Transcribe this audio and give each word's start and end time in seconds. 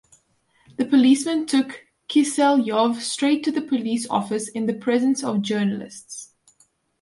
The 0.77 0.85
policemen 0.85 1.45
took 1.45 1.85
Kiselyov 2.09 3.01
straight 3.01 3.43
to 3.43 3.51
the 3.51 3.61
police 3.61 4.09
office 4.09 4.47
in 4.49 4.65
the 4.65 4.73
presence 4.73 5.23
of 5.23 5.43
journalists. 5.43 6.33